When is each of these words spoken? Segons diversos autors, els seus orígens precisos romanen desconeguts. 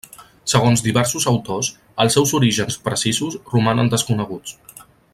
Segons 0.53 0.81
diversos 0.85 1.27
autors, 1.33 1.69
els 2.05 2.17
seus 2.19 2.33
orígens 2.39 2.79
precisos 2.89 3.39
romanen 3.55 3.93
desconeguts. 3.97 4.59